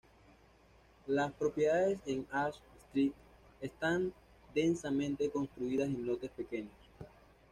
Las 1.05 1.31
propiedades 1.33 1.99
en 2.07 2.25
Ash 2.31 2.55
Street 2.87 3.11
están 3.61 4.11
densamente 4.55 5.29
construidas 5.29 5.89
en 5.89 6.07
lotes 6.07 6.31
pequeños. 6.31 6.73